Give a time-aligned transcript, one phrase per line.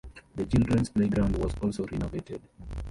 [0.35, 2.41] The children's playground was also renovated.